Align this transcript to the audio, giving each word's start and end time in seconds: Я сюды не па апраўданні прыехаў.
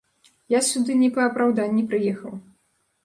Я 0.53 0.61
сюды 0.69 0.95
не 1.01 1.09
па 1.17 1.21
апраўданні 1.31 1.83
прыехаў. 1.93 2.33